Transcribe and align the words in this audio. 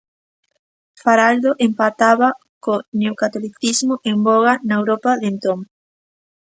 Faraldo 1.01 1.49
empataba 1.67 2.27
co 2.63 2.73
neocatolicismo 2.99 3.95
en 4.11 4.15
voga 4.27 4.53
na 4.67 4.73
Europa 4.79 5.11
de 5.21 5.27
entón. 5.33 5.59